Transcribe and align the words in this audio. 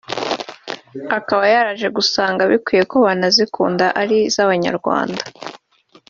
akaba 1.17 1.43
yaraje 1.53 1.87
gusanga 1.97 2.41
bikwiye 2.51 2.83
ko 2.91 2.97
banazikunda 3.05 3.85
ari 4.01 4.17
iz’abanyarwanda 4.29 5.21